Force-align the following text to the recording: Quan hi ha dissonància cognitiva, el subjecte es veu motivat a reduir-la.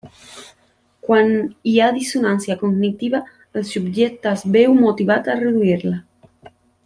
Quan 1.07 1.27
hi 1.71 1.73
ha 1.79 1.89
dissonància 1.97 2.55
cognitiva, 2.63 3.21
el 3.61 3.69
subjecte 3.73 4.31
es 4.39 4.45
veu 4.57 4.73
motivat 4.81 5.31
a 5.31 5.37
reduir-la. 5.45 6.01